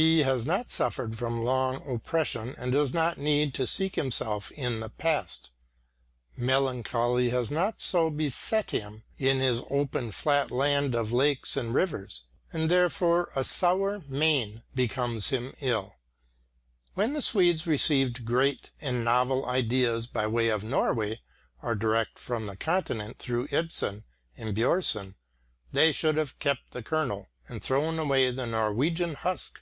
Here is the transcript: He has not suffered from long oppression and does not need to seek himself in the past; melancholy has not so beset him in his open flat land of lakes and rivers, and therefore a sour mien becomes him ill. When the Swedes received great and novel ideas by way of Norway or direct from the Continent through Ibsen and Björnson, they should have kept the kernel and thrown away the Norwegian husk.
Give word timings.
He 0.00 0.20
has 0.22 0.46
not 0.46 0.70
suffered 0.70 1.18
from 1.18 1.42
long 1.42 1.82
oppression 1.92 2.54
and 2.56 2.70
does 2.70 2.94
not 2.94 3.18
need 3.18 3.52
to 3.54 3.66
seek 3.66 3.96
himself 3.96 4.52
in 4.52 4.78
the 4.78 4.90
past; 4.90 5.50
melancholy 6.36 7.30
has 7.30 7.50
not 7.50 7.82
so 7.82 8.08
beset 8.08 8.70
him 8.70 9.02
in 9.18 9.40
his 9.40 9.60
open 9.70 10.12
flat 10.12 10.52
land 10.52 10.94
of 10.94 11.10
lakes 11.10 11.56
and 11.56 11.74
rivers, 11.74 12.22
and 12.52 12.70
therefore 12.70 13.32
a 13.34 13.42
sour 13.42 14.00
mien 14.06 14.62
becomes 14.72 15.30
him 15.30 15.52
ill. 15.60 15.96
When 16.94 17.12
the 17.12 17.22
Swedes 17.22 17.66
received 17.66 18.24
great 18.24 18.70
and 18.80 19.02
novel 19.04 19.46
ideas 19.46 20.06
by 20.06 20.28
way 20.28 20.48
of 20.48 20.62
Norway 20.62 21.22
or 21.60 21.74
direct 21.74 22.20
from 22.20 22.46
the 22.46 22.54
Continent 22.56 23.18
through 23.18 23.48
Ibsen 23.50 24.04
and 24.36 24.54
Björnson, 24.56 25.16
they 25.72 25.90
should 25.90 26.16
have 26.18 26.38
kept 26.38 26.70
the 26.70 26.84
kernel 26.84 27.30
and 27.48 27.60
thrown 27.60 27.98
away 27.98 28.30
the 28.30 28.46
Norwegian 28.46 29.16
husk. 29.16 29.60